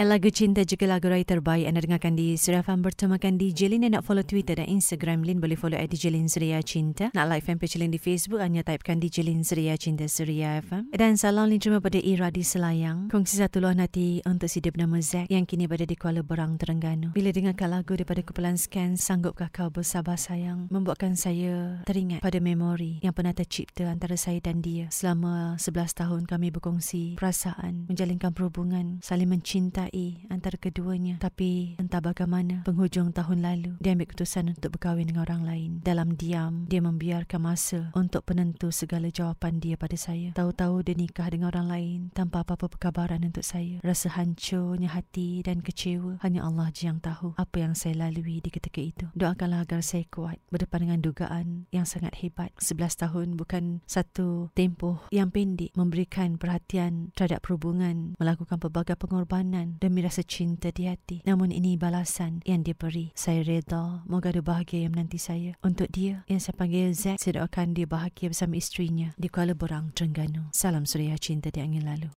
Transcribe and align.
Lagu 0.00 0.32
cinta 0.32 0.64
juga 0.64 0.88
lagu 0.88 1.12
raya 1.12 1.20
terbaik 1.20 1.68
anda 1.68 1.84
dengarkan 1.84 2.16
di 2.16 2.32
FM 2.32 2.80
bertemakan 2.80 3.36
DJ 3.36 3.68
Lin 3.68 3.84
dan 3.84 3.92
nak 3.92 4.08
follow 4.08 4.24
Twitter 4.24 4.56
dan 4.56 4.64
Instagram 4.64 5.20
Lin 5.20 5.36
boleh 5.36 5.52
follow 5.52 5.76
at 5.76 5.92
DJ 5.92 6.16
Lin 6.16 6.32
Suria 6.32 6.64
Cinta. 6.64 7.12
Nak 7.12 7.28
like 7.28 7.44
fanpage 7.44 7.76
Lin 7.76 7.92
di 7.92 8.00
Facebook 8.00 8.40
hanya 8.40 8.64
typekan 8.64 8.96
DJ 8.96 9.28
Lin 9.28 9.44
Suria 9.44 9.76
Cinta 9.76 10.08
Suria 10.08 10.64
FM. 10.64 10.96
Dan 10.96 11.20
salam 11.20 11.52
Lin 11.52 11.60
terima 11.60 11.84
pada 11.84 12.00
Ira 12.00 12.32
di 12.32 12.40
Selayang. 12.40 13.12
Kongsi 13.12 13.36
satu 13.36 13.60
luahan 13.60 13.84
hati 13.84 14.24
untuk 14.24 14.48
si 14.48 14.64
dia 14.64 14.72
bernama 14.72 14.96
Zack 15.04 15.28
yang 15.28 15.44
kini 15.44 15.68
berada 15.68 15.84
di 15.84 15.96
Kuala 16.00 16.24
Berang, 16.24 16.56
Terengganu. 16.56 17.12
Bila 17.12 17.28
dengarkan 17.28 17.68
lagu 17.76 17.92
daripada 17.92 18.24
kumpulan 18.24 18.56
scan 18.56 18.96
Sanggupkah 18.96 19.52
Kau 19.52 19.68
Bersabar 19.68 20.16
Sayang 20.16 20.72
membuatkan 20.72 21.20
saya 21.20 21.84
teringat 21.84 22.24
pada 22.24 22.40
memori 22.40 22.96
yang 23.04 23.12
pernah 23.12 23.36
tercipta 23.36 23.92
antara 23.92 24.16
saya 24.16 24.40
dan 24.40 24.64
dia. 24.64 24.88
Selama 24.88 25.60
11 25.60 26.00
tahun 26.00 26.22
kami 26.24 26.48
berkongsi 26.48 27.20
perasaan, 27.20 27.92
menjalinkan 27.92 28.32
perhubungan, 28.32 29.04
saling 29.04 29.28
mencintai 29.28 29.81
mencintai 29.82 30.30
antara 30.30 30.56
keduanya. 30.58 31.18
Tapi 31.18 31.74
entah 31.78 32.02
bagaimana 32.02 32.62
penghujung 32.62 33.10
tahun 33.10 33.42
lalu 33.42 33.72
dia 33.82 33.94
ambil 33.94 34.06
keputusan 34.10 34.54
untuk 34.54 34.78
berkahwin 34.78 35.08
dengan 35.10 35.26
orang 35.26 35.42
lain. 35.42 35.70
Dalam 35.82 36.14
diam 36.14 36.66
dia 36.70 36.78
membiarkan 36.78 37.40
masa 37.42 37.90
untuk 37.96 38.22
penentu 38.26 38.70
segala 38.70 39.10
jawapan 39.10 39.58
dia 39.58 39.74
pada 39.74 39.96
saya. 39.98 40.30
Tahu-tahu 40.36 40.86
dia 40.86 40.94
nikah 40.94 41.28
dengan 41.30 41.50
orang 41.50 41.66
lain 41.68 41.98
tanpa 42.14 42.46
apa-apa 42.46 42.70
perkabaran 42.70 43.22
untuk 43.22 43.42
saya. 43.42 43.82
Rasa 43.82 44.12
hancurnya 44.14 44.92
hati 44.92 45.42
dan 45.42 45.60
kecewa 45.60 46.22
hanya 46.22 46.46
Allah 46.46 46.70
je 46.70 46.86
yang 46.86 47.02
tahu 47.02 47.34
apa 47.38 47.56
yang 47.58 47.74
saya 47.74 48.08
lalui 48.08 48.38
di 48.42 48.50
ketika 48.50 48.78
itu. 48.78 49.06
Doakanlah 49.16 49.66
agar 49.66 49.80
saya 49.82 50.06
kuat 50.10 50.38
berdepan 50.50 50.88
dengan 50.88 51.00
dugaan 51.02 51.46
yang 51.74 51.86
sangat 51.88 52.14
hebat. 52.22 52.54
11 52.58 53.02
tahun 53.08 53.26
bukan 53.38 53.84
satu 53.86 54.52
tempoh 54.54 55.02
yang 55.14 55.32
pendek 55.32 55.74
memberikan 55.74 56.36
perhatian 56.36 57.14
terhadap 57.14 57.44
perhubungan, 57.44 58.14
melakukan 58.18 58.58
pelbagai 58.58 58.96
pengorbanan 58.98 59.71
demi 59.78 60.02
rasa 60.02 60.26
cinta 60.26 60.74
di 60.74 60.90
hati. 60.90 61.22
Namun 61.22 61.54
ini 61.54 61.78
balasan 61.78 62.42
yang 62.42 62.66
dia 62.66 62.74
beri. 62.74 63.14
Saya 63.14 63.46
reda, 63.46 64.02
moga 64.10 64.34
ada 64.34 64.42
bahagia 64.42 64.82
yang 64.82 64.98
menanti 64.98 65.22
saya. 65.22 65.54
Untuk 65.62 65.92
dia, 65.94 66.26
yang 66.26 66.42
saya 66.42 66.58
panggil 66.58 66.90
Zack, 66.96 67.22
saya 67.22 67.38
doakan 67.38 67.78
dia 67.78 67.86
bahagia 67.86 68.34
bersama 68.34 68.58
isterinya 68.58 69.14
di 69.14 69.30
Kuala 69.30 69.54
Borang, 69.54 69.94
Terengganu. 69.94 70.50
Salam 70.50 70.82
suria 70.82 71.14
cinta 71.20 71.54
di 71.54 71.62
angin 71.62 71.86
lalu. 71.86 72.10